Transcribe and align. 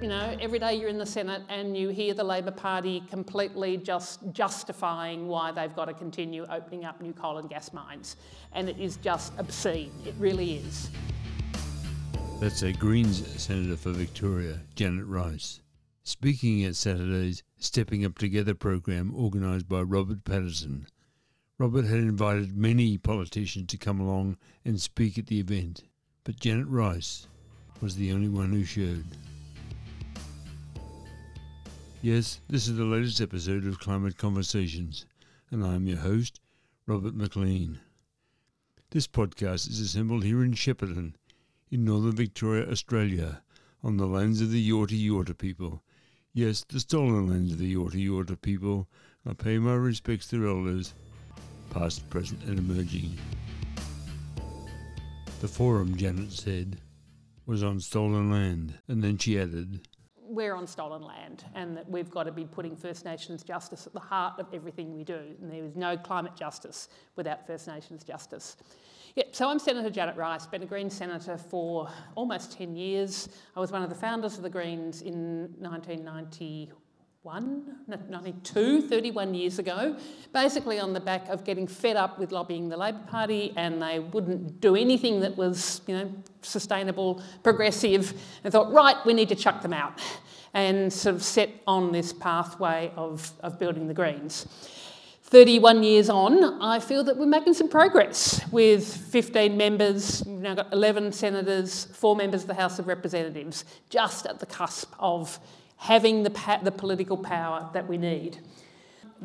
you 0.00 0.06
know, 0.06 0.36
every 0.40 0.60
day 0.60 0.74
you're 0.74 0.88
in 0.88 0.98
the 0.98 1.06
Senate 1.06 1.42
and 1.48 1.76
you 1.76 1.88
hear 1.88 2.14
the 2.14 2.22
Labor 2.22 2.52
Party 2.52 3.02
completely 3.10 3.76
just 3.76 4.20
justifying 4.32 5.26
why 5.26 5.50
they've 5.50 5.74
got 5.74 5.86
to 5.86 5.94
continue 5.94 6.46
opening 6.50 6.84
up 6.84 7.00
new 7.00 7.12
coal 7.12 7.38
and 7.38 7.50
gas 7.50 7.72
mines. 7.72 8.16
And 8.52 8.68
it 8.68 8.78
is 8.78 8.96
just 8.98 9.32
obscene. 9.38 9.90
It 10.06 10.14
really 10.18 10.56
is. 10.58 10.90
That's 12.40 12.62
a 12.62 12.72
Greens 12.72 13.26
Senator 13.42 13.76
for 13.76 13.90
Victoria, 13.90 14.60
Janet 14.76 15.06
Rice, 15.06 15.60
speaking 16.04 16.62
at 16.64 16.76
Saturday's 16.76 17.42
Stepping 17.58 18.04
Up 18.04 18.18
Together 18.18 18.54
program 18.54 19.12
organised 19.16 19.68
by 19.68 19.80
Robert 19.80 20.22
Patterson. 20.24 20.86
Robert 21.58 21.86
had 21.86 21.98
invited 21.98 22.56
many 22.56 22.98
politicians 22.98 23.66
to 23.66 23.76
come 23.76 23.98
along 23.98 24.36
and 24.64 24.80
speak 24.80 25.18
at 25.18 25.26
the 25.26 25.40
event, 25.40 25.82
but 26.22 26.38
Janet 26.38 26.68
Rice 26.68 27.26
was 27.80 27.96
the 27.96 28.12
only 28.12 28.28
one 28.28 28.52
who 28.52 28.64
showed. 28.64 29.04
Yes, 32.00 32.40
this 32.48 32.68
is 32.68 32.76
the 32.76 32.84
latest 32.84 33.20
episode 33.20 33.66
of 33.66 33.80
Climate 33.80 34.16
Conversations, 34.16 35.04
and 35.50 35.64
I 35.64 35.74
am 35.74 35.88
your 35.88 35.98
host, 35.98 36.38
Robert 36.86 37.12
McLean. 37.12 37.80
This 38.90 39.08
podcast 39.08 39.68
is 39.68 39.80
assembled 39.80 40.22
here 40.22 40.44
in 40.44 40.52
Shepparton, 40.52 41.14
in 41.72 41.84
northern 41.84 42.14
Victoria, 42.14 42.70
Australia, 42.70 43.42
on 43.82 43.96
the 43.96 44.06
lands 44.06 44.40
of 44.40 44.52
the 44.52 44.70
Yorta 44.70 44.96
Yorta 44.96 45.36
people. 45.36 45.82
Yes, 46.32 46.64
the 46.68 46.78
stolen 46.78 47.26
lands 47.26 47.50
of 47.50 47.58
the 47.58 47.74
Yorta 47.74 47.96
Yorta 47.96 48.40
people. 48.40 48.86
I 49.26 49.32
pay 49.32 49.58
my 49.58 49.74
respects 49.74 50.28
to 50.28 50.38
their 50.38 50.50
elders, 50.50 50.94
past, 51.70 52.08
present, 52.10 52.44
and 52.44 52.60
emerging. 52.60 53.18
The 55.40 55.48
forum, 55.48 55.96
Janet 55.96 56.30
said, 56.30 56.80
was 57.44 57.64
on 57.64 57.80
stolen 57.80 58.30
land, 58.30 58.74
and 58.86 59.02
then 59.02 59.18
she 59.18 59.36
added, 59.36 59.80
we're 60.28 60.54
on 60.54 60.66
stolen 60.66 61.02
land 61.02 61.44
and 61.54 61.76
that 61.76 61.88
we've 61.88 62.10
got 62.10 62.24
to 62.24 62.32
be 62.32 62.44
putting 62.44 62.76
First 62.76 63.04
Nations 63.04 63.42
justice 63.42 63.86
at 63.86 63.92
the 63.92 64.00
heart 64.00 64.38
of 64.38 64.46
everything 64.52 64.94
we 64.94 65.04
do. 65.04 65.20
And 65.40 65.50
there 65.50 65.64
is 65.64 65.74
no 65.74 65.96
climate 65.96 66.36
justice 66.36 66.88
without 67.16 67.46
First 67.46 67.66
Nations 67.66 68.04
justice. 68.04 68.56
So 69.32 69.48
I'm 69.48 69.58
Senator 69.58 69.90
Janet 69.90 70.16
Rice, 70.16 70.46
been 70.46 70.62
a 70.62 70.66
Green 70.66 70.90
senator 70.90 71.36
for 71.36 71.90
almost 72.14 72.52
10 72.52 72.76
years. 72.76 73.28
I 73.56 73.60
was 73.60 73.72
one 73.72 73.82
of 73.82 73.88
the 73.88 73.96
founders 73.96 74.36
of 74.36 74.42
the 74.44 74.50
Greens 74.50 75.02
in 75.02 75.54
1991, 75.58 76.72
92, 77.24 78.82
31 78.82 79.34
years 79.34 79.58
ago, 79.58 79.96
basically 80.32 80.78
on 80.78 80.92
the 80.92 81.00
back 81.00 81.28
of 81.28 81.44
getting 81.44 81.66
fed 81.66 81.96
up 81.96 82.18
with 82.18 82.30
lobbying 82.30 82.68
the 82.68 82.76
Labor 82.76 83.02
Party 83.08 83.52
and 83.56 83.82
they 83.82 83.98
wouldn't 83.98 84.60
do 84.60 84.76
anything 84.76 85.20
that 85.20 85.36
was, 85.36 85.82
you 85.86 85.96
know, 85.96 86.10
sustainable, 86.42 87.20
progressive, 87.42 88.14
and 88.44 88.52
thought, 88.52 88.72
right, 88.72 88.96
we 89.04 89.14
need 89.14 89.28
to 89.28 89.34
chuck 89.34 89.62
them 89.62 89.72
out 89.72 90.00
and 90.54 90.92
sort 90.92 91.16
of 91.16 91.22
set 91.22 91.50
on 91.66 91.90
this 91.92 92.12
pathway 92.12 92.92
of, 92.96 93.32
of 93.40 93.58
building 93.58 93.88
the 93.88 93.94
Greens. 93.94 94.46
31 95.24 95.82
years 95.82 96.08
on, 96.08 96.62
I 96.62 96.78
feel 96.78 97.04
that 97.04 97.16
we're 97.16 97.26
making 97.26 97.52
some 97.52 97.68
progress 97.68 98.40
with 98.50 98.86
15 98.86 99.56
members, 99.56 100.22
we've 100.24 100.38
now 100.38 100.54
got 100.54 100.72
11 100.72 101.12
senators, 101.12 101.84
four 101.86 102.16
members 102.16 102.42
of 102.42 102.46
the 102.46 102.54
House 102.54 102.78
of 102.78 102.86
Representatives, 102.86 103.64
just 103.90 104.24
at 104.24 104.38
the 104.38 104.46
cusp 104.46 104.94
of 104.98 105.38
having 105.78 106.22
the, 106.22 106.58
the 106.62 106.72
political 106.72 107.16
power 107.16 107.70
that 107.72 107.88
we 107.88 107.96
need. 107.96 108.38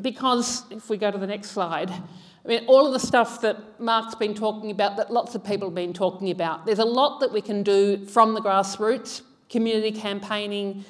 Because, 0.00 0.64
if 0.70 0.88
we 0.88 0.96
go 0.96 1.10
to 1.10 1.18
the 1.18 1.26
next 1.26 1.50
slide, 1.50 1.90
I 1.90 2.48
mean, 2.48 2.64
all 2.66 2.86
of 2.86 2.92
the 2.92 2.98
stuff 2.98 3.40
that 3.42 3.80
Mark's 3.80 4.14
been 4.14 4.34
talking 4.34 4.70
about, 4.70 4.96
that 4.96 5.12
lots 5.12 5.34
of 5.34 5.44
people 5.44 5.68
have 5.68 5.74
been 5.74 5.92
talking 5.92 6.30
about, 6.30 6.66
there's 6.66 6.78
a 6.78 6.84
lot 6.84 7.20
that 7.20 7.32
we 7.32 7.40
can 7.40 7.62
do 7.62 8.04
from 8.06 8.34
the 8.34 8.40
grassroots, 8.40 9.22
community 9.48 9.92
campaigning, 9.92 10.84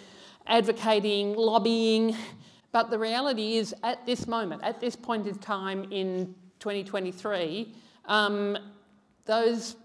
advocating, 0.46 1.34
lobbying, 1.34 2.16
but 2.72 2.90
the 2.90 2.98
reality 2.98 3.56
is, 3.56 3.72
at 3.84 4.04
this 4.04 4.26
moment, 4.26 4.62
at 4.64 4.80
this 4.80 4.96
point 4.96 5.28
in 5.28 5.38
time 5.38 5.86
in 5.92 6.34
2023, 6.58 7.72
um, 8.06 8.58
those 9.26 9.76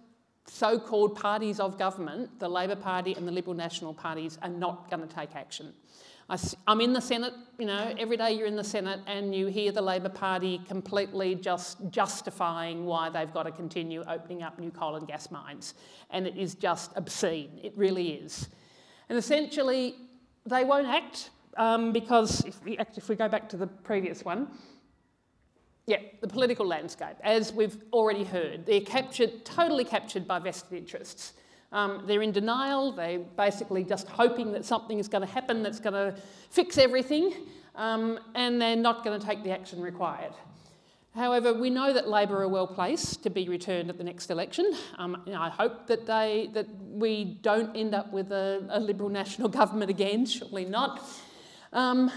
so-called 0.49 1.15
parties 1.15 1.59
of 1.59 1.77
government, 1.77 2.39
the 2.39 2.49
Labor 2.49 2.75
Party 2.75 3.13
and 3.13 3.27
the 3.27 3.31
Liberal 3.31 3.55
National 3.55 3.93
parties, 3.93 4.37
are 4.41 4.49
not 4.49 4.89
going 4.89 5.07
to 5.07 5.15
take 5.15 5.35
action. 5.35 5.73
I, 6.29 6.37
am 6.67 6.79
in 6.79 6.93
the 6.93 7.01
Senate, 7.01 7.33
you 7.57 7.65
know, 7.65 7.93
every 7.97 8.15
day 8.15 8.33
you're 8.33 8.45
in 8.45 8.55
the 8.55 8.63
Senate 8.63 8.99
and 9.07 9.33
you 9.33 9.47
hear 9.47 9.71
the 9.71 9.81
Labor 9.81 10.09
Party 10.09 10.61
completely 10.67 11.33
just 11.33 11.77
justifying 11.89 12.85
why 12.85 13.09
they've 13.09 13.33
got 13.33 13.43
to 13.43 13.51
continue 13.51 14.03
opening 14.07 14.43
up 14.43 14.59
new 14.59 14.69
coal 14.69 14.95
and 14.95 15.07
gas 15.07 15.31
mines. 15.31 15.73
And 16.11 16.27
it 16.27 16.37
is 16.37 16.53
just 16.53 16.91
obscene. 16.95 17.59
It 17.63 17.73
really 17.75 18.09
is. 18.09 18.47
And 19.09 19.17
essentially, 19.17 19.95
they 20.45 20.65
won't 20.65 20.87
act 20.87 21.31
um, 21.57 21.91
because 21.91 22.45
if 22.45 22.63
we, 22.63 22.77
if 22.77 23.09
we 23.09 23.15
go 23.15 23.27
back 23.27 23.49
to 23.49 23.57
the 23.57 23.67
previous 23.67 24.23
one, 24.23 24.49
yeah, 25.89 25.97
the 26.21 26.27
political 26.27 26.67
landscape, 26.67 27.17
as 27.23 27.51
we've 27.51 27.77
already 27.91 28.23
heard, 28.23 28.63
they're 28.67 28.79
captured, 28.79 29.43
totally 29.43 29.83
captured 29.83 30.27
by 30.27 30.37
vested 30.37 30.77
interests. 30.77 31.33
Um, 31.71 32.03
they're 32.05 32.21
in 32.21 32.31
denial, 32.31 32.91
they're 32.91 33.17
basically 33.17 33.83
just 33.83 34.07
hoping 34.07 34.51
that 34.51 34.65
something 34.65 34.99
is 34.99 35.07
going 35.07 35.25
to 35.25 35.33
happen 35.33 35.63
that's 35.63 35.79
going 35.79 35.93
to 35.93 36.15
fix 36.51 36.77
everything, 36.77 37.33
um, 37.75 38.19
and 38.35 38.61
they're 38.61 38.75
not 38.75 39.03
going 39.03 39.19
to 39.19 39.25
take 39.25 39.43
the 39.43 39.49
action 39.49 39.81
required. 39.81 40.33
However, 41.15 41.55
we 41.55 41.71
know 41.71 41.91
that 41.91 42.07
Labor 42.07 42.43
are 42.43 42.47
well 42.47 42.67
placed 42.67 43.23
to 43.23 43.31
be 43.31 43.49
returned 43.49 43.89
at 43.89 43.97
the 43.97 44.03
next 44.03 44.29
election. 44.29 44.71
Um, 44.99 45.23
I 45.35 45.49
hope 45.49 45.87
that, 45.87 46.05
they, 46.05 46.51
that 46.53 46.67
we 46.87 47.39
don't 47.41 47.75
end 47.75 47.95
up 47.95 48.13
with 48.13 48.31
a, 48.31 48.63
a 48.69 48.79
Liberal 48.79 49.09
national 49.09 49.49
government 49.59 49.89
again, 49.89 50.27
surely 50.27 50.65
not. 50.65 51.03
Um, 51.73 52.11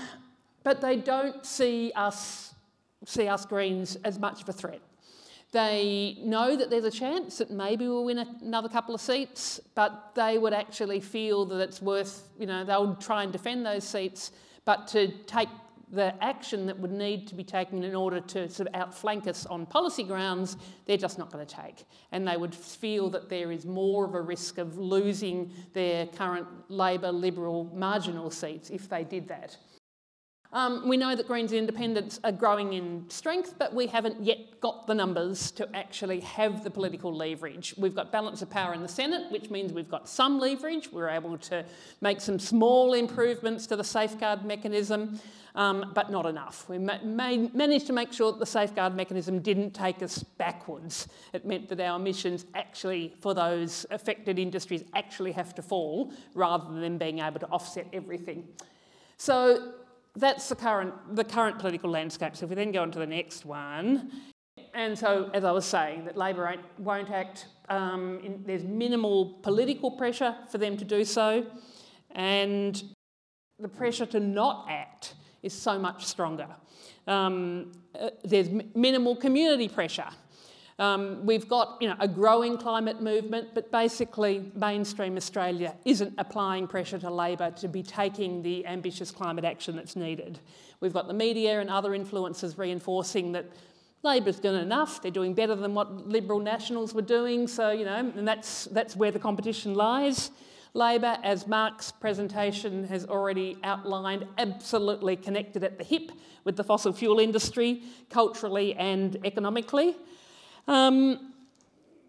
but 0.62 0.80
they 0.80 0.96
don't 0.96 1.44
see 1.44 1.90
us, 1.96 2.51
see 3.04 3.28
us 3.28 3.44
Greens 3.46 3.96
as 4.04 4.18
much 4.18 4.42
of 4.42 4.48
a 4.48 4.52
threat. 4.52 4.80
They 5.52 6.16
know 6.20 6.56
that 6.56 6.70
there's 6.70 6.84
a 6.84 6.90
chance 6.90 7.38
that 7.38 7.50
maybe 7.50 7.86
we'll 7.86 8.06
win 8.06 8.18
another 8.18 8.70
couple 8.70 8.94
of 8.94 9.02
seats, 9.02 9.60
but 9.74 10.12
they 10.14 10.38
would 10.38 10.54
actually 10.54 11.00
feel 11.00 11.44
that 11.46 11.60
it's 11.60 11.82
worth, 11.82 12.28
you 12.38 12.46
know, 12.46 12.64
they'll 12.64 12.94
try 12.96 13.22
and 13.22 13.30
defend 13.30 13.66
those 13.66 13.84
seats, 13.84 14.32
but 14.64 14.88
to 14.88 15.08
take 15.26 15.48
the 15.92 16.14
action 16.24 16.64
that 16.66 16.78
would 16.78 16.90
need 16.90 17.28
to 17.28 17.34
be 17.34 17.44
taken 17.44 17.84
in 17.84 17.94
order 17.94 18.18
to 18.18 18.48
sort 18.48 18.66
of 18.66 18.74
outflank 18.74 19.26
us 19.26 19.44
on 19.44 19.66
policy 19.66 20.02
grounds, 20.02 20.56
they're 20.86 20.96
just 20.96 21.18
not 21.18 21.30
going 21.30 21.46
to 21.46 21.54
take. 21.54 21.84
And 22.12 22.26
they 22.26 22.38
would 22.38 22.54
feel 22.54 23.10
that 23.10 23.28
there 23.28 23.52
is 23.52 23.66
more 23.66 24.06
of 24.06 24.14
a 24.14 24.22
risk 24.22 24.56
of 24.56 24.78
losing 24.78 25.52
their 25.74 26.06
current 26.06 26.48
Labor 26.70 27.12
Liberal 27.12 27.70
marginal 27.74 28.30
seats 28.30 28.70
if 28.70 28.88
they 28.88 29.04
did 29.04 29.28
that. 29.28 29.58
Um, 30.54 30.86
we 30.86 30.98
know 30.98 31.16
that 31.16 31.26
Greens 31.26 31.50
and 31.52 31.58
Independents 31.58 32.20
are 32.24 32.32
growing 32.32 32.74
in 32.74 33.06
strength, 33.08 33.54
but 33.58 33.74
we 33.74 33.86
haven't 33.86 34.22
yet 34.22 34.60
got 34.60 34.86
the 34.86 34.94
numbers 34.94 35.50
to 35.52 35.66
actually 35.74 36.20
have 36.20 36.62
the 36.62 36.70
political 36.70 37.14
leverage. 37.14 37.74
We've 37.78 37.94
got 37.94 38.12
balance 38.12 38.42
of 38.42 38.50
power 38.50 38.74
in 38.74 38.82
the 38.82 38.88
Senate, 38.88 39.32
which 39.32 39.48
means 39.48 39.72
we've 39.72 39.90
got 39.90 40.10
some 40.10 40.38
leverage. 40.38 40.92
We're 40.92 41.08
able 41.08 41.38
to 41.38 41.64
make 42.02 42.20
some 42.20 42.38
small 42.38 42.92
improvements 42.92 43.66
to 43.68 43.76
the 43.76 43.84
safeguard 43.84 44.44
mechanism, 44.44 45.18
um, 45.54 45.90
but 45.94 46.10
not 46.10 46.26
enough. 46.26 46.68
We 46.68 46.76
ma 46.76 46.98
managed 47.02 47.86
to 47.86 47.94
make 47.94 48.12
sure 48.12 48.30
that 48.32 48.38
the 48.38 48.44
safeguard 48.44 48.94
mechanism 48.94 49.38
didn't 49.40 49.70
take 49.70 50.02
us 50.02 50.22
backwards. 50.22 51.08
It 51.32 51.46
meant 51.46 51.70
that 51.70 51.80
our 51.80 51.98
emissions 51.98 52.44
actually, 52.54 53.14
for 53.20 53.32
those 53.32 53.86
affected 53.90 54.38
industries, 54.38 54.84
actually 54.94 55.32
have 55.32 55.54
to 55.54 55.62
fall 55.62 56.12
rather 56.34 56.78
than 56.78 56.98
being 56.98 57.20
able 57.20 57.40
to 57.40 57.46
offset 57.46 57.86
everything. 57.94 58.46
So 59.16 59.74
that's 60.14 60.48
the 60.48 60.56
current, 60.56 60.94
the 61.16 61.24
current 61.24 61.58
political 61.58 61.90
landscape. 61.90 62.36
So 62.36 62.44
if 62.44 62.50
we 62.50 62.56
then 62.56 62.72
go 62.72 62.82
on 62.82 62.90
to 62.92 62.98
the 62.98 63.06
next 63.06 63.44
one, 63.44 64.10
and 64.74 64.98
so 64.98 65.30
as 65.34 65.44
I 65.44 65.52
was 65.52 65.64
saying, 65.64 66.04
that 66.04 66.16
Labor 66.16 66.54
won't 66.78 67.10
act, 67.10 67.46
um, 67.68 68.20
in, 68.22 68.42
there's 68.44 68.64
minimal 68.64 69.38
political 69.42 69.90
pressure 69.90 70.36
for 70.50 70.58
them 70.58 70.76
to 70.76 70.84
do 70.84 71.04
so, 71.04 71.46
and 72.10 72.82
the 73.58 73.68
pressure 73.68 74.06
to 74.06 74.20
not 74.20 74.66
act 74.68 75.14
is 75.42 75.52
so 75.52 75.78
much 75.78 76.04
stronger. 76.04 76.48
Um, 77.06 77.72
uh, 77.98 78.10
there's 78.24 78.48
minimal 78.74 79.16
community 79.16 79.68
pressure. 79.68 80.08
Um, 80.78 81.24
we've 81.24 81.48
got 81.48 81.78
you 81.80 81.88
know, 81.88 81.96
a 82.00 82.08
growing 82.08 82.56
climate 82.56 83.00
movement, 83.00 83.48
but 83.54 83.70
basically 83.70 84.50
mainstream 84.54 85.16
Australia 85.16 85.74
isn't 85.84 86.14
applying 86.18 86.66
pressure 86.66 86.98
to 86.98 87.10
Labor 87.10 87.50
to 87.52 87.68
be 87.68 87.82
taking 87.82 88.42
the 88.42 88.66
ambitious 88.66 89.10
climate 89.10 89.44
action 89.44 89.76
that's 89.76 89.96
needed. 89.96 90.38
We've 90.80 90.92
got 90.92 91.08
the 91.08 91.14
media 91.14 91.60
and 91.60 91.70
other 91.70 91.94
influences 91.94 92.58
reinforcing 92.58 93.32
that 93.32 93.46
Labor's 94.02 94.40
done 94.40 94.56
enough, 94.56 95.00
they're 95.00 95.12
doing 95.12 95.32
better 95.32 95.54
than 95.54 95.74
what 95.74 96.08
Liberal 96.08 96.40
Nationals 96.40 96.92
were 96.92 97.02
doing, 97.02 97.46
so, 97.46 97.70
you 97.70 97.84
know, 97.84 97.98
and 97.98 98.26
that's, 98.26 98.64
that's 98.64 98.96
where 98.96 99.12
the 99.12 99.18
competition 99.18 99.74
lies. 99.74 100.32
Labor, 100.74 101.18
as 101.22 101.46
Mark's 101.46 101.92
presentation 101.92 102.84
has 102.88 103.04
already 103.04 103.58
outlined, 103.62 104.26
absolutely 104.38 105.14
connected 105.14 105.62
at 105.62 105.78
the 105.78 105.84
hip 105.84 106.10
with 106.44 106.56
the 106.56 106.64
fossil 106.64 106.92
fuel 106.92 107.20
industry, 107.20 107.82
culturally 108.10 108.74
and 108.74 109.18
economically. 109.24 109.96
Um, 110.68 111.32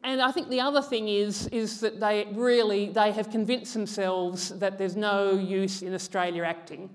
and 0.04 0.22
I 0.22 0.32
think 0.32 0.50
the 0.50 0.60
other 0.60 0.82
thing 0.82 1.08
is, 1.08 1.48
is 1.48 1.80
that 1.80 2.00
they 2.00 2.28
really, 2.34 2.90
they 2.90 3.12
have 3.12 3.30
convinced 3.30 3.74
themselves 3.74 4.50
that 4.60 4.78
there's 4.78 4.98
no 4.98 5.32
use 5.32 5.82
in 5.82 5.94
Australia 5.94 6.44
acting. 6.44 6.90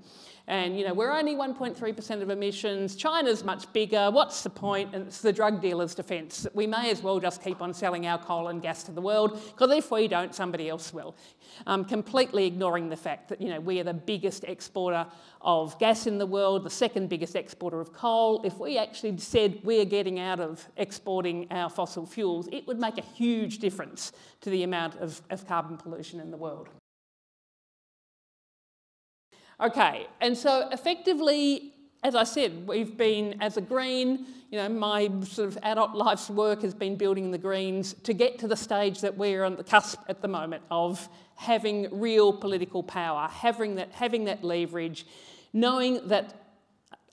And, 0.48 0.78
you 0.78 0.86
know, 0.86 0.94
we're 0.94 1.12
only 1.12 1.36
1.3% 1.36 2.22
of 2.22 2.30
emissions, 2.30 2.96
China's 2.96 3.44
much 3.44 3.70
bigger, 3.74 4.10
what's 4.10 4.42
the 4.42 4.48
point? 4.48 4.94
And 4.94 5.06
it's 5.06 5.20
the 5.20 5.32
drug 5.32 5.60
dealer's 5.60 5.94
defence 5.94 6.46
we 6.54 6.66
may 6.66 6.90
as 6.90 7.02
well 7.02 7.20
just 7.20 7.42
keep 7.42 7.60
on 7.60 7.74
selling 7.74 8.06
our 8.06 8.18
coal 8.18 8.48
and 8.48 8.62
gas 8.62 8.82
to 8.84 8.92
the 8.92 9.00
world, 9.02 9.40
because 9.46 9.70
if 9.70 9.90
we 9.90 10.08
don't, 10.08 10.34
somebody 10.34 10.70
else 10.70 10.92
will. 10.92 11.14
Um, 11.66 11.84
completely 11.84 12.46
ignoring 12.46 12.88
the 12.88 12.96
fact 12.96 13.28
that, 13.28 13.42
you 13.42 13.50
know, 13.50 13.60
we 13.60 13.78
are 13.78 13.84
the 13.84 13.92
biggest 13.92 14.44
exporter 14.44 15.06
of 15.42 15.78
gas 15.78 16.06
in 16.06 16.16
the 16.16 16.26
world, 16.26 16.64
the 16.64 16.70
second 16.70 17.10
biggest 17.10 17.36
exporter 17.36 17.80
of 17.80 17.92
coal. 17.92 18.40
If 18.42 18.58
we 18.58 18.78
actually 18.78 19.18
said 19.18 19.60
we're 19.64 19.84
getting 19.84 20.18
out 20.18 20.40
of 20.40 20.66
exporting 20.78 21.46
our 21.50 21.68
fossil 21.68 22.06
fuels, 22.06 22.48
it 22.50 22.66
would 22.66 22.78
make 22.78 22.96
a 22.96 23.02
huge 23.02 23.58
difference 23.58 24.12
to 24.40 24.48
the 24.48 24.62
amount 24.62 24.96
of, 24.96 25.20
of 25.28 25.46
carbon 25.46 25.76
pollution 25.76 26.20
in 26.20 26.30
the 26.30 26.38
world. 26.38 26.68
Okay, 29.60 30.06
and 30.20 30.38
so 30.38 30.68
effectively, 30.70 31.72
as 32.04 32.14
I 32.14 32.22
said, 32.22 32.68
we've 32.68 32.96
been, 32.96 33.42
as 33.42 33.56
a 33.56 33.60
Green, 33.60 34.26
you 34.50 34.58
know, 34.58 34.68
my 34.68 35.10
sort 35.24 35.48
of 35.48 35.58
adult 35.64 35.94
life's 35.94 36.30
work 36.30 36.62
has 36.62 36.74
been 36.74 36.94
building 36.94 37.32
the 37.32 37.38
Greens 37.38 37.94
to 38.04 38.14
get 38.14 38.38
to 38.38 38.46
the 38.46 38.56
stage 38.56 39.00
that 39.00 39.16
we're 39.16 39.42
on 39.42 39.56
the 39.56 39.64
cusp 39.64 40.00
at 40.08 40.22
the 40.22 40.28
moment 40.28 40.62
of 40.70 41.08
having 41.34 41.88
real 42.00 42.32
political 42.32 42.84
power, 42.84 43.28
having 43.28 43.74
that, 43.74 43.90
having 43.92 44.24
that 44.26 44.44
leverage, 44.44 45.06
knowing 45.52 46.06
that 46.06 46.47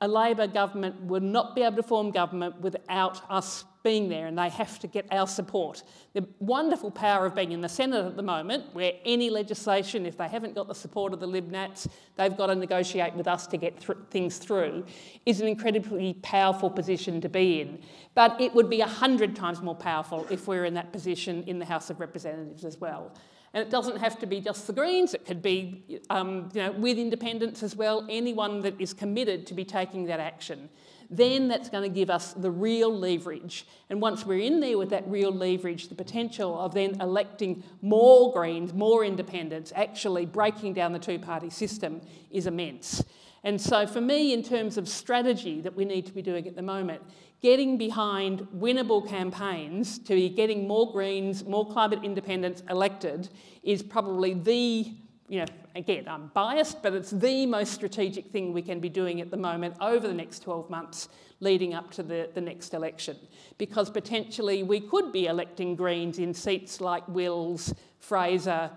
a 0.02 0.08
Labor 0.08 0.48
government 0.48 1.02
would 1.04 1.24
not 1.24 1.56
be 1.56 1.62
able 1.64 1.78
to 1.78 1.84
form 1.84 2.12
government 2.12 2.60
without 2.60 3.22
us 3.32 3.64
being 3.86 4.10
there 4.10 4.26
and 4.26 4.38
they 4.38 4.50
have 4.50 4.80
to 4.80 4.88
get 4.88 5.06
our 5.12 5.28
support. 5.28 5.84
The 6.14 6.28
wonderful 6.40 6.90
power 6.90 7.26
of 7.26 7.36
being 7.36 7.52
in 7.52 7.62
the 7.62 7.70
Senate 7.70 8.04
at 8.04 8.18
the 8.18 8.24
moment, 8.24 8.74
where 8.74 8.94
any 9.06 9.30
legislation, 9.30 10.06
if 10.06 10.18
they 10.18 10.28
haven't 10.28 10.56
got 10.56 10.68
the 10.68 10.76
support 10.76 11.14
of 11.14 11.20
the 11.20 11.28
Lib 11.28 11.52
Nats, 11.52 11.88
they've 12.18 12.36
got 12.36 12.48
to 12.48 12.56
negotiate 12.56 13.14
with 13.14 13.28
us 13.28 13.46
to 13.48 13.58
get 13.58 13.80
th 13.80 13.98
things 14.10 14.38
through, 14.40 14.86
is 15.26 15.40
an 15.40 15.48
incredibly 15.48 16.16
powerful 16.24 16.70
position 16.70 17.22
to 17.22 17.30
be 17.30 17.62
in. 17.62 17.80
But 18.16 18.42
it 18.42 18.54
would 18.56 18.70
be 18.70 18.82
a 18.82 18.88
hundred 18.88 19.36
times 19.36 19.62
more 19.62 19.76
powerful 19.76 20.26
if 20.32 20.48
we 20.48 20.58
we're 20.58 20.66
in 20.66 20.74
that 20.74 20.92
position 20.92 21.44
in 21.44 21.60
the 21.60 21.66
House 21.66 21.90
of 21.92 22.00
Representatives 22.00 22.66
as 22.66 22.78
well. 22.82 23.12
And 23.56 23.64
it 23.64 23.70
doesn't 23.70 24.00
have 24.00 24.20
to 24.20 24.26
be 24.26 24.42
just 24.42 24.68
the 24.68 24.74
Greens, 24.74 25.14
it 25.14 25.26
could 25.26 25.42
be 25.42 26.02
um, 26.10 26.50
you 26.54 26.62
know, 26.62 26.74
with 26.74 26.98
independents 26.98 27.64
as 27.64 27.74
well, 27.74 28.06
anyone 28.10 28.62
that 28.64 28.80
is 28.82 28.94
committed 28.94 29.48
to 29.48 29.54
be 29.54 29.64
taking 29.64 30.04
that 30.08 30.20
action. 30.20 30.68
Then 31.10 31.48
that's 31.48 31.70
going 31.70 31.90
to 31.90 31.94
give 31.94 32.10
us 32.10 32.34
the 32.34 32.52
real 32.52 32.94
leverage. 32.94 33.66
And 33.90 34.02
once 34.02 34.26
we're 34.26 34.40
in 34.40 34.60
there 34.60 34.78
with 34.78 34.90
that 34.90 35.08
real 35.08 35.32
leverage, 35.32 35.88
the 35.88 35.96
potential 35.96 36.60
of 36.60 36.74
then 36.74 37.00
electing 37.00 37.64
more 37.82 38.34
Greens, 38.34 38.74
more 38.74 39.06
independents, 39.06 39.72
actually 39.74 40.26
breaking 40.26 40.74
down 40.74 40.92
the 40.92 41.00
two 41.00 41.18
party 41.18 41.50
system 41.50 42.02
is 42.32 42.48
immense. 42.48 43.06
And 43.46 43.62
so, 43.62 43.86
for 43.86 44.02
me, 44.02 44.34
in 44.34 44.42
terms 44.42 44.76
of 44.76 44.90
strategy 44.90 45.62
that 45.62 45.76
we 45.76 45.86
need 45.86 46.08
to 46.08 46.12
be 46.12 46.24
doing 46.24 46.48
at 46.48 46.56
the 46.56 46.64
moment, 46.64 47.04
getting 47.44 47.78
behind 47.78 48.40
winnable 48.56 49.08
campaigns 49.08 50.00
to 50.00 50.16
be 50.16 50.30
getting 50.30 50.68
more 50.68 50.92
Greens, 50.92 51.46
more 51.46 51.66
climate 51.70 52.00
independents 52.02 52.64
elected 52.72 53.30
is 53.62 53.84
probably 53.84 54.34
the, 54.34 54.92
you 55.30 55.40
know, 55.40 55.46
again, 55.76 56.08
I'm 56.08 56.32
biased, 56.34 56.82
but 56.82 56.94
it's 56.94 57.12
the 57.12 57.46
most 57.46 57.72
strategic 57.72 58.32
thing 58.32 58.52
we 58.52 58.64
can 58.64 58.80
be 58.80 58.90
doing 58.90 59.22
at 59.22 59.30
the 59.30 59.38
moment 59.38 59.76
over 59.80 60.08
the 60.08 60.14
next 60.14 60.40
12 60.40 60.72
months 60.72 61.08
leading 61.40 61.76
up 61.76 61.92
to 61.92 62.02
the, 62.02 62.32
the 62.34 62.42
next 62.42 62.74
election. 62.74 63.16
Because 63.60 63.92
potentially 63.92 64.64
we 64.64 64.80
could 64.80 65.12
be 65.12 65.28
electing 65.28 65.76
Greens 65.76 66.18
in 66.18 66.34
seats 66.34 66.82
like 66.82 67.08
Wills, 67.08 67.76
Fraser, 68.00 68.72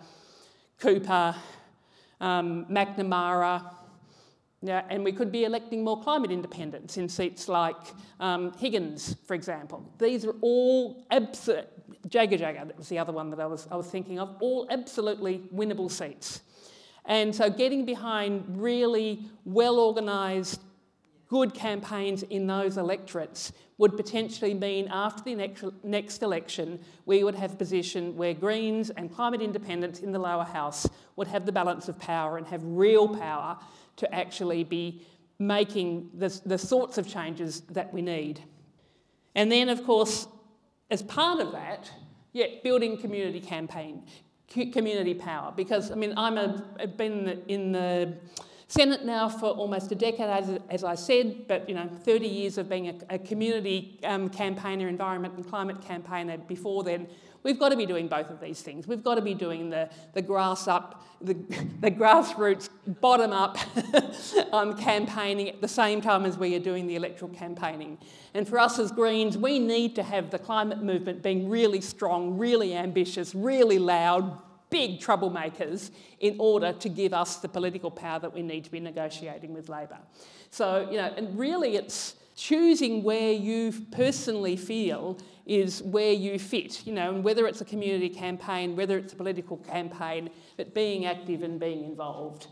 Cooper, 0.79 1.35
um, 2.21 2.67
Macnamara, 2.67 3.65
yeah, 4.61 4.85
and 4.91 5.05
we 5.05 5.13
could 5.13 5.31
be 5.31 5.45
electing 5.45 5.85
more 5.85 6.03
climate 6.03 6.33
independents 6.33 6.97
in 6.97 7.09
seats 7.09 7.49
like 7.49 7.77
um, 8.19 8.53
Higgins, 8.59 9.17
for 9.27 9.35
example. 9.35 9.89
These 9.99 10.25
are 10.25 10.35
all 10.41 11.07
absolute, 11.11 11.69
Jagajaga, 12.09 12.67
that 12.67 12.77
was 12.77 12.89
the 12.89 12.99
other 12.99 13.13
one 13.13 13.31
that 13.31 13.39
I 13.39 13.47
was, 13.47 13.69
I 13.71 13.77
was 13.77 13.87
thinking 13.87 14.19
of, 14.19 14.37
all 14.41 14.67
absolutely 14.71 15.43
winnable 15.55 15.91
seats. 15.91 16.41
And 17.05 17.35
so 17.35 17.49
getting 17.49 17.85
behind 17.85 18.45
really 18.61 19.27
well 19.45 19.79
organised, 19.79 20.61
good 21.29 21.55
campaigns 21.55 22.25
in 22.25 22.47
those 22.47 22.79
electorates 22.79 23.53
would 23.79 23.97
potentially 23.97 24.55
mean 24.55 24.89
after 24.89 25.23
the 25.23 25.37
next, 25.37 25.65
next 25.85 26.23
election, 26.23 26.81
we 27.07 27.23
would 27.23 27.37
have 27.37 27.53
a 27.53 27.57
position 27.57 28.17
where 28.17 28.35
Greens 28.35 28.91
and 28.91 29.15
climate 29.15 29.41
independents 29.41 30.01
in 30.01 30.11
the 30.11 30.19
lower 30.19 30.43
house 30.43 30.89
would 31.15 31.29
have 31.29 31.47
the 31.47 31.53
balance 31.53 31.89
of 31.89 31.97
power 31.99 32.39
and 32.39 32.47
have 32.49 32.61
real 32.65 33.07
power 33.07 33.57
to 33.99 34.15
actually 34.15 34.65
be 34.65 35.03
making 35.39 36.11
the, 36.15 36.41
the 36.47 36.59
sorts 36.59 36.99
of 36.99 37.07
changes 37.07 37.61
that 37.71 37.93
we 37.93 38.03
need. 38.03 38.43
And 39.35 39.53
then, 39.53 39.69
of 39.69 39.85
course, 39.85 40.27
as 40.91 41.03
part 41.03 41.41
of 41.41 41.53
that, 41.53 41.91
yeah, 42.33 42.47
building 42.65 42.97
community 42.97 43.41
campaign, 43.41 44.03
community 44.49 45.15
power. 45.15 45.53
Because, 45.55 45.93
I 45.93 45.95
mean, 45.95 46.15
I'm 46.17 46.39
a, 46.39 46.65
I've 46.81 46.97
been 46.97 47.43
in 47.47 47.73
the 47.73 48.15
Senate 48.69 49.05
now 49.05 49.29
for 49.29 49.47
almost 49.47 49.93
a 49.93 49.95
decade, 49.95 50.29
as, 50.29 50.59
as 50.69 50.85
I 50.85 50.95
said, 50.95 51.47
but, 51.47 51.69
you 51.69 51.75
know, 51.75 51.89
30 52.05 52.27
years 52.27 52.59
of 52.59 52.69
being 52.69 52.89
a, 52.89 53.15
a 53.15 53.19
community 53.19 53.99
um, 54.05 54.29
campaigner, 54.29 54.89
environment 54.89 55.35
and 55.37 55.49
climate 55.49 55.81
campaigner 55.81 56.37
before 56.37 56.85
then, 56.85 57.07
We've 57.43 57.59
got 57.59 57.71
to 57.71 57.77
be 57.77 57.87
doing 57.87 58.09
both 58.09 58.31
of 58.31 58.41
these 58.41 58.61
things. 58.63 58.87
We've 58.87 59.03
got 59.03 59.15
to 59.15 59.23
be 59.23 59.35
doing 59.35 59.71
the, 59.71 59.89
the 60.13 60.23
grass 60.23 60.69
up, 60.69 61.07
the, 61.21 61.35
the 61.81 61.91
grassroots, 61.91 62.69
bottom 63.01 63.33
up 63.33 63.59
um, 64.53 64.77
campaigning 64.77 65.49
at 65.49 65.61
the 65.61 65.69
same 65.69 66.01
time 66.01 66.25
as 66.25 66.37
we 66.37 66.55
are 66.57 66.61
doing 66.61 66.87
the 66.87 66.97
electoral 66.97 67.31
campaigning. 67.31 67.99
And 68.35 68.47
for 68.47 68.59
us 68.59 68.79
as 68.79 68.91
Greens, 68.93 69.39
we 69.39 69.59
need 69.59 69.95
to 69.97 70.03
have 70.03 70.31
the 70.31 70.39
climate 70.39 70.83
movement 70.83 71.23
being 71.23 71.49
really 71.49 71.81
strong, 71.81 72.39
really 72.39 72.75
ambitious, 72.75 73.35
really 73.35 73.79
loud, 73.79 74.39
big 74.71 75.01
troublemakers 75.01 75.91
in 76.21 76.37
order 76.39 76.73
to 76.73 76.89
give 76.89 77.15
us 77.15 77.37
the 77.37 77.49
political 77.49 77.91
power 77.91 78.19
that 78.19 78.33
we 78.33 78.43
need 78.43 78.65
to 78.65 78.71
be 78.71 78.81
negotiating 78.81 79.55
with 79.55 79.69
Labor. 79.69 79.99
So, 80.51 80.89
you 80.91 80.99
know, 80.99 81.13
and 81.17 81.39
really 81.39 81.77
it's 81.77 82.17
choosing 82.39 83.03
where 83.03 83.33
you 83.33 83.73
personally 83.91 84.57
feel 84.57 85.19
is 85.45 85.83
where 85.83 86.13
you 86.13 86.39
fit, 86.39 86.87
you 86.87 86.93
know, 86.93 87.13
and 87.13 87.25
whether 87.25 87.49
it's 87.49 87.61
a 87.61 87.65
community 87.65 88.09
campaign, 88.09 88.77
whether 88.77 88.97
it's 88.97 89.13
a 89.13 89.17
political 89.17 89.57
campaign, 89.57 90.31
but 90.57 90.73
being 90.73 91.05
active 91.05 91.43
and 91.43 91.59
being 91.59 91.83
involved. 91.85 92.47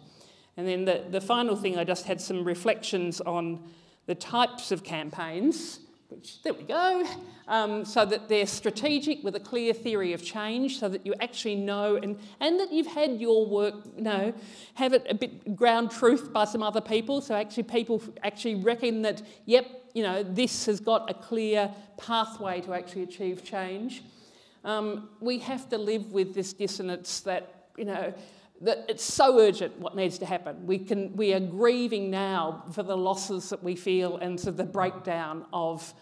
And 0.57 0.67
then 0.67 0.85
the, 0.85 1.05
the 1.11 1.21
final 1.21 1.55
thing, 1.55 1.79
I 1.79 1.85
just 1.85 2.05
had 2.05 2.21
some 2.21 2.43
reflections 2.43 3.21
on 3.21 3.63
the 4.07 4.15
types 4.17 4.73
of 4.73 4.83
campaigns, 4.83 5.81
which, 6.09 6.43
there 6.43 6.55
we 6.55 6.63
go, 6.63 7.05
um, 7.49 7.85
so 7.85 8.05
that 8.05 8.29
they're 8.29 8.47
strategic 8.47 9.23
with 9.25 9.35
a 9.37 9.41
clear 9.41 9.73
theory 9.73 10.13
of 10.13 10.23
change, 10.23 10.79
so 10.79 10.89
that 10.89 11.05
you 11.05 11.15
actually 11.21 11.57
know 11.57 11.97
and, 11.97 12.19
and 12.41 12.61
that 12.61 12.73
you've 12.73 12.87
had 12.87 13.21
your 13.21 13.47
work, 13.47 13.75
you 13.97 14.03
know, 14.03 14.33
have 14.75 14.93
it 14.93 15.07
a 15.09 15.15
bit 15.15 15.57
ground 15.57 15.91
truth 15.91 16.33
by 16.33 16.45
some 16.45 16.63
other 16.63 16.81
people, 16.81 17.21
so 17.21 17.35
actually 17.35 17.65
people 17.65 18.03
actually 18.23 18.55
reckon 18.55 19.03
that, 19.03 19.23
yep, 19.47 19.67
you 19.95 20.03
know, 20.03 20.23
this 20.23 20.67
has 20.67 20.79
got 20.79 21.11
a 21.11 21.15
clear 21.15 21.71
pathway 21.97 22.61
to 22.61 22.75
actually 22.75 23.03
achieve 23.03 23.43
change. 23.45 24.03
Um, 24.65 25.09
we 25.21 25.39
have 25.39 25.69
to 25.71 25.79
live 25.79 26.13
with 26.13 26.35
this 26.35 26.53
dissonance 26.53 27.21
that, 27.21 27.69
you 27.77 27.85
know, 27.85 28.13
that 28.63 28.85
it's 28.89 29.05
so 29.05 29.39
urgent 29.39 29.79
what 29.79 29.95
needs 29.95 30.19
to 30.19 30.27
happen. 30.27 30.67
We, 30.67 30.79
can, 30.79 31.15
we 31.15 31.35
are 31.35 31.41
grieving 31.41 32.11
now 32.11 32.65
for 32.73 32.83
the 32.83 32.97
losses 32.97 33.51
that 33.51 33.63
we 33.63 33.77
feel 33.77 34.17
and 34.17 34.41
for 34.41 34.51
the 34.51 34.65
breakdown 34.65 35.45
of, 35.53 35.93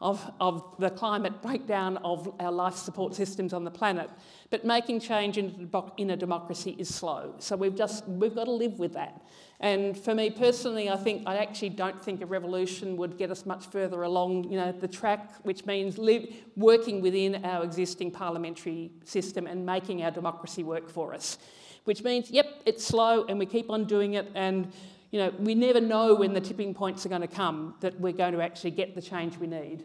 of, 0.00 0.30
of 0.38 0.62
the 0.78 0.90
climate, 0.90 1.40
breakdown 1.40 1.96
of 1.98 2.34
our 2.38 2.52
life 2.52 2.76
support 2.76 3.14
systems 3.14 3.54
on 3.54 3.64
the 3.64 3.70
planet. 3.70 4.10
But 4.50 4.64
making 4.66 5.00
change 5.00 5.38
in, 5.38 5.70
in 5.96 6.10
a 6.10 6.16
democracy 6.16 6.76
is 6.78 6.94
slow. 6.94 7.34
So 7.38 7.56
we've 7.56 7.74
just, 7.74 8.06
we've 8.06 8.34
got 8.34 8.44
to 8.44 8.52
live 8.52 8.78
with 8.78 8.92
that. 8.92 9.22
And 9.60 9.96
for 9.96 10.14
me 10.14 10.28
personally, 10.28 10.90
I 10.90 10.96
think 10.96 11.22
I 11.24 11.36
actually 11.36 11.70
don't 11.70 12.02
think 12.02 12.20
a 12.20 12.26
revolution 12.26 12.96
would 12.96 13.16
get 13.16 13.30
us 13.30 13.46
much 13.46 13.66
further 13.66 14.02
along, 14.02 14.50
you 14.50 14.58
know, 14.58 14.72
the 14.72 14.88
track, 14.88 15.32
which 15.44 15.64
means 15.64 15.96
live, 15.96 16.26
working 16.56 17.00
within 17.00 17.44
our 17.44 17.62
existing 17.64 18.10
parliamentary 18.10 18.90
system 19.04 19.46
and 19.46 19.64
making 19.64 20.02
our 20.02 20.10
democracy 20.10 20.64
work 20.64 20.90
for 20.90 21.14
us. 21.14 21.38
Which 21.84 22.02
means, 22.02 22.30
yep, 22.30 22.46
it's 22.64 22.84
slow 22.84 23.24
and 23.24 23.38
we 23.38 23.46
keep 23.46 23.70
on 23.70 23.84
doing 23.84 24.14
it 24.14 24.30
and 24.34 24.72
you 25.10 25.18
know, 25.18 25.30
we 25.38 25.54
never 25.54 25.80
know 25.80 26.14
when 26.14 26.32
the 26.32 26.40
tipping 26.40 26.72
points 26.72 27.04
are 27.04 27.10
going 27.10 27.20
to 27.20 27.28
come 27.28 27.74
that 27.80 28.00
we're 28.00 28.14
going 28.14 28.32
to 28.32 28.40
actually 28.40 28.70
get 28.70 28.94
the 28.94 29.02
change 29.02 29.36
we 29.36 29.46
need. 29.46 29.84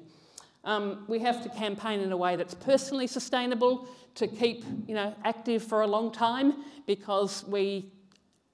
Um, 0.64 1.04
we 1.08 1.20
have 1.20 1.44
to 1.44 1.50
campaign 1.50 2.00
in 2.00 2.12
a 2.12 2.18
way 2.18 2.38
that's 2.38 2.54
personally 2.54 3.08
sustainable 3.08 3.90
to 4.16 4.28
keep 4.28 4.64
you 4.88 4.96
know, 4.96 5.14
active 5.26 5.64
for 5.64 5.82
a 5.82 5.88
long 5.88 6.12
time 6.12 6.64
because 6.86 7.44
we 7.46 7.92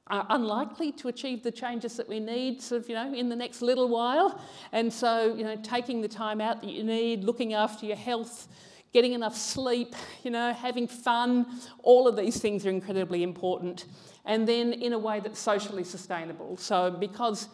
are 0.07 0.25
unlikely 0.29 0.91
to 0.91 1.07
achieve 1.07 1.43
the 1.43 1.51
changes 1.51 1.95
that 1.95 2.09
we 2.09 2.19
need 2.19 2.62
sort 2.62 2.81
of, 2.81 2.89
you 2.89 2.95
know, 2.95 3.13
in 3.13 3.29
the 3.29 3.35
next 3.35 3.62
little 3.62 3.88
while. 3.88 4.41
And 4.71 4.91
so, 4.91 5.33
you 5.33 5.43
know, 5.43 5.55
taking 5.63 6.01
the 6.01 6.07
time 6.07 6.41
out 6.41 6.62
that 6.62 6.69
you 6.69 6.83
need, 6.83 7.23
looking 7.23 7.53
after 7.53 7.85
your 7.85 7.95
health, 7.95 8.47
getting 8.93 9.13
enough 9.13 9.35
sleep, 9.35 9.95
you 10.23 10.31
know, 10.31 10.53
having 10.53 10.88
fun, 10.88 11.45
all 11.81 12.07
of 12.07 12.15
these 12.15 12.39
things 12.39 12.65
are 12.65 12.69
incredibly 12.69 13.23
important. 13.23 13.85
And 14.25 14.47
then 14.47 14.71
in 14.71 14.93
a 14.93 15.00
way 15.00 15.19
that's 15.19 15.39
socially 15.39 15.83
sustainable. 15.83 16.57
So 16.57 16.91
because 16.91 17.50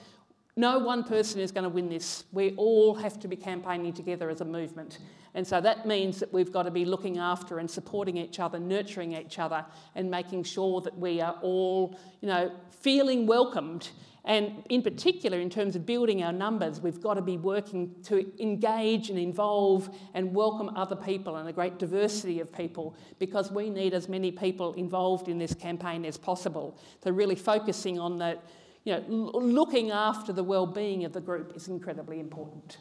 no 0.59 0.77
one 0.77 1.05
person 1.05 1.39
is 1.39 1.53
going 1.53 1.63
to 1.63 1.69
win 1.69 1.87
this. 1.87 2.25
We 2.33 2.53
all 2.57 2.93
have 2.95 3.17
to 3.21 3.29
be 3.29 3.37
campaigning 3.37 3.93
together 3.93 4.29
as 4.29 4.41
a 4.41 4.45
movement. 4.45 4.99
And 5.33 5.47
so 5.47 5.61
that 5.61 5.85
means 5.85 6.19
that 6.19 6.33
we've 6.33 6.51
got 6.51 6.63
to 6.63 6.71
be 6.71 6.83
looking 6.83 7.17
after 7.17 7.59
and 7.59 7.71
supporting 7.71 8.17
each 8.17 8.41
other, 8.41 8.59
nurturing 8.59 9.13
each 9.13 9.39
other, 9.39 9.65
and 9.95 10.11
making 10.11 10.43
sure 10.43 10.81
that 10.81 10.97
we 10.97 11.21
are 11.21 11.37
all, 11.41 11.97
you 12.19 12.27
know, 12.27 12.51
feeling 12.71 13.25
welcomed. 13.25 13.89
And 14.29 14.63
in 14.69 14.83
particular, 14.83 15.39
in 15.39 15.49
terms 15.49 15.75
of 15.75 15.87
building 15.87 16.23
our 16.23 16.31
numbers, 16.31 16.79
we've 16.79 17.01
got 17.01 17.15
to 17.15 17.21
be 17.21 17.35
working 17.35 17.95
to 18.03 18.31
engage 18.39 19.09
and 19.09 19.17
involve 19.17 19.89
and 20.13 20.35
welcome 20.35 20.69
other 20.75 20.95
people 20.95 21.37
and 21.37 21.49
a 21.49 21.51
great 21.51 21.79
diversity 21.79 22.39
of 22.39 22.53
people 22.53 22.95
because 23.17 23.51
we 23.51 23.71
need 23.71 23.95
as 23.95 24.07
many 24.07 24.31
people 24.31 24.73
involved 24.73 25.29
in 25.29 25.39
this 25.39 25.55
campaign 25.55 26.05
as 26.05 26.15
possible. 26.15 26.77
So, 27.03 27.09
really 27.09 27.33
focusing 27.33 27.97
on 27.97 28.17
that 28.19 28.43
you 28.83 28.93
know, 28.93 29.01
looking 29.33 29.89
after 29.89 30.31
the 30.31 30.43
well-being 30.43 31.05
of 31.05 31.11
the 31.11 31.21
group 31.21 31.53
is 31.55 31.67
incredibly 31.67 32.19
important. 32.19 32.77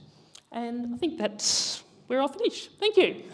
And 0.52 0.94
I 0.94 0.98
think 0.98 1.16
that's 1.16 1.82
where 2.08 2.20
I'll 2.20 2.28
finish. 2.28 2.68
Thank 2.78 2.98
you. 2.98 3.24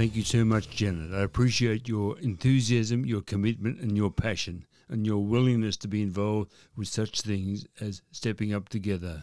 Thank 0.00 0.16
you 0.16 0.24
so 0.24 0.46
much, 0.46 0.70
Janet. 0.70 1.12
I 1.12 1.20
appreciate 1.20 1.86
your 1.86 2.18
enthusiasm, 2.20 3.04
your 3.04 3.20
commitment, 3.20 3.80
and 3.80 3.98
your 3.98 4.10
passion, 4.10 4.64
and 4.88 5.06
your 5.06 5.22
willingness 5.22 5.76
to 5.76 5.88
be 5.88 6.00
involved 6.00 6.50
with 6.74 6.88
such 6.88 7.20
things 7.20 7.66
as 7.82 8.00
stepping 8.10 8.54
up 8.54 8.70
together. 8.70 9.22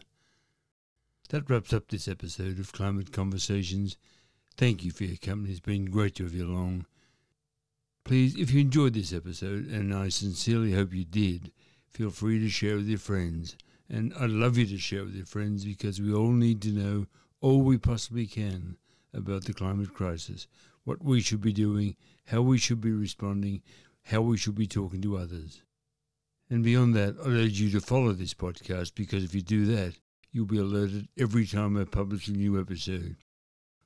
That 1.30 1.50
wraps 1.50 1.74
up 1.74 1.88
this 1.88 2.08
episode 2.08 2.60
of 2.60 2.74
Climate 2.74 3.12
Conversations. 3.12 3.98
Thank 4.56 4.84
you 4.84 4.92
for 4.92 5.06
your 5.06 5.18
company. 5.18 5.50
It's 5.50 5.60
been 5.60 5.86
great 5.86 6.14
to 6.18 6.26
have 6.26 6.36
you 6.36 6.46
along. 6.46 6.86
Please, 8.04 8.36
if 8.36 8.52
you 8.52 8.62
enjoyed 8.62 8.94
this 8.94 9.14
episode, 9.14 9.66
and 9.66 9.92
I 9.92 10.10
sincerely 10.10 10.74
hope 10.74 10.94
you 10.94 11.06
did, 11.06 11.52
feel 11.90 12.12
free 12.12 12.38
to 12.38 12.50
share 12.50 12.76
with 12.76 12.88
your 12.88 13.00
friends. 13.00 13.58
And 13.90 14.14
I'd 14.14 14.30
love 14.30 14.60
you 14.60 14.68
to 14.68 14.78
share 14.78 15.06
with 15.06 15.16
your 15.16 15.26
friends 15.26 15.66
because 15.66 16.00
we 16.00 16.14
all 16.14 16.34
need 16.34 16.62
to 16.62 16.70
know 16.70 17.08
all 17.42 17.64
we 17.64 17.80
possibly 17.80 18.28
can 18.28 18.78
about 19.14 19.46
the 19.46 19.54
climate 19.54 19.94
crisis, 19.94 20.48
what 20.84 21.04
we 21.04 21.22
should 21.22 21.42
be 21.42 21.54
doing, 21.54 21.96
how 22.26 22.42
we 22.42 22.58
should 22.58 22.82
be 22.82 22.92
responding, 22.92 23.62
how 24.04 24.22
we 24.22 24.38
should 24.38 24.56
be 24.56 24.68
talking 24.68 25.02
to 25.02 25.18
others. 25.18 25.62
And 26.50 26.64
beyond 26.64 26.96
that, 26.96 27.16
I'd 27.22 27.28
urge 27.28 27.60
you 27.60 27.70
to 27.72 27.82
follow 27.82 28.14
this 28.14 28.34
podcast 28.34 28.96
because 28.96 29.24
if 29.24 29.36
you 29.36 29.42
do 29.42 29.66
that, 29.66 29.96
You'll 30.38 30.46
be 30.46 30.60
alerted 30.60 31.08
every 31.18 31.48
time 31.48 31.78
I 31.78 31.84
publish 31.84 32.28
a 32.28 32.32
new 32.32 32.60
episode. 32.60 33.16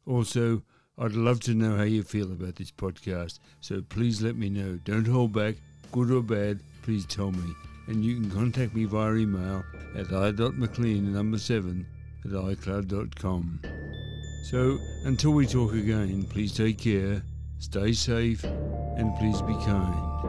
Also, 0.06 0.64
I'd 0.98 1.14
love 1.14 1.40
to 1.42 1.54
know 1.54 1.78
how 1.78 1.84
you 1.84 2.04
feel 2.04 2.32
about 2.32 2.58
this 2.58 2.72
podcast, 2.72 3.40
so 3.62 3.82
please 3.82 4.22
let 4.22 4.36
me 4.36 4.50
know. 4.50 4.78
Don't 4.84 5.08
hold 5.08 5.32
back, 5.32 5.56
good 5.94 6.12
or 6.12 6.22
bad, 6.22 6.60
please 6.82 7.06
tell 7.06 7.32
me. 7.32 7.54
And 7.88 8.04
you 8.04 8.16
can 8.16 8.30
contact 8.30 8.76
me 8.76 8.84
via 8.86 9.16
email 9.16 9.64
at 9.96 10.12
i.mclean 10.12 11.04
number 11.04 11.38
7 11.38 11.86
at 12.26 12.32
icloud.com. 12.32 14.01
So, 14.44 14.80
until 15.06 15.32
we 15.32 15.46
talk 15.46 15.74
again, 15.74 16.24
please 16.26 16.54
take 16.54 16.80
care, 16.80 17.22
stay 17.60 17.94
safe, 17.94 18.44
and 18.44 19.16
please 19.18 19.42
be 19.42 19.54
kind. 19.66 20.22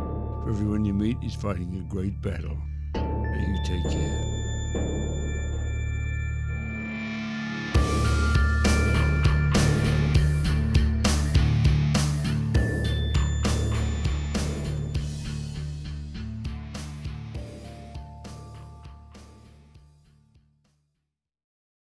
For 0.42 0.50
everyone 0.50 0.84
you 0.84 0.94
meet 0.94 1.16
is 1.22 1.34
fighting 1.34 1.74
a 1.76 1.92
great 1.92 2.20
battle. 2.22 2.56
You 2.94 3.58
take 3.64 3.90
care. 3.90 4.31